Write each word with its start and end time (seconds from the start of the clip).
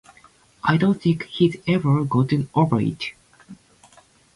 I 0.63 0.77
don't 0.77 0.99
think 0.99 1.25
he's 1.25 1.57
ever 1.67 2.03
gotten 2.03 2.49
over 2.55 2.81
it. 2.81 3.13